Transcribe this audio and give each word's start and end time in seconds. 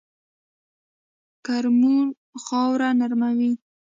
کرمونه 1.45 2.05
خاوره 2.43 2.89
نرموي 2.99 3.51